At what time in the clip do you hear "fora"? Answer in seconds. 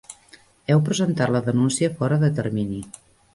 2.01-2.19